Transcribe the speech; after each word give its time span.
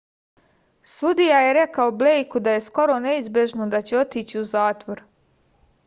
sudija 0.93 1.41
je 1.47 1.51
rekao 1.57 1.91
blejku 1.99 2.41
da 2.47 2.55
je 2.57 2.63
skoro 2.71 2.97
neizbežno 3.05 3.71
da 3.75 3.81
će 3.91 3.97
otići 4.05 4.39
u 4.39 4.43
zatvor 4.57 5.07